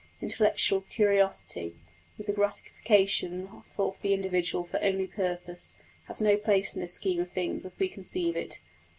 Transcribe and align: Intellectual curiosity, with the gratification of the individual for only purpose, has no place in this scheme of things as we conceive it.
Intellectual 0.19 0.81
curiosity, 0.81 1.75
with 2.17 2.25
the 2.25 2.33
gratification 2.33 3.47
of 3.77 4.01
the 4.01 4.15
individual 4.15 4.63
for 4.63 4.83
only 4.83 5.05
purpose, 5.05 5.75
has 6.05 6.19
no 6.19 6.37
place 6.37 6.73
in 6.73 6.81
this 6.81 6.93
scheme 6.95 7.19
of 7.19 7.29
things 7.31 7.67
as 7.67 7.77
we 7.77 7.87
conceive 7.87 8.35
it. 8.35 8.61